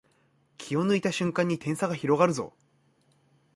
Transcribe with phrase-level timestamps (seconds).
[0.57, 2.53] 気を抜いた瞬間に点差が広がるぞ